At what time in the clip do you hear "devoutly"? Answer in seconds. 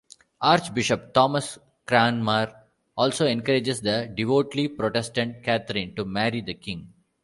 4.11-4.67